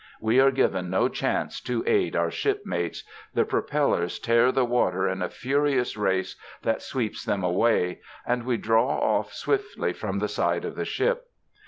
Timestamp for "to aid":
1.61-2.15